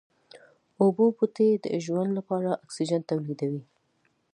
اوبو 0.81 1.05
بوټي 1.17 1.49
د 1.63 1.65
ژوند 1.85 2.09
لپاره 2.17 2.49
اکسيجن 2.63 3.01
توليدوي 3.09 3.61